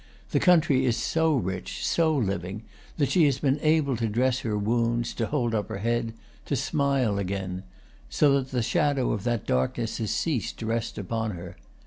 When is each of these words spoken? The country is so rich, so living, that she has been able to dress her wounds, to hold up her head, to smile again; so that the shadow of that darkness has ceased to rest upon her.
The 0.31 0.39
country 0.39 0.83
is 0.83 0.97
so 0.97 1.35
rich, 1.35 1.85
so 1.85 2.15
living, 2.15 2.63
that 2.97 3.11
she 3.11 3.25
has 3.25 3.37
been 3.37 3.59
able 3.61 3.95
to 3.97 4.07
dress 4.07 4.39
her 4.39 4.57
wounds, 4.57 5.13
to 5.13 5.27
hold 5.27 5.53
up 5.53 5.69
her 5.69 5.77
head, 5.77 6.15
to 6.47 6.55
smile 6.55 7.19
again; 7.19 7.61
so 8.09 8.33
that 8.33 8.49
the 8.49 8.63
shadow 8.63 9.11
of 9.11 9.23
that 9.25 9.45
darkness 9.45 9.99
has 9.99 10.09
ceased 10.09 10.57
to 10.57 10.65
rest 10.65 10.97
upon 10.97 11.35
her. 11.37 11.55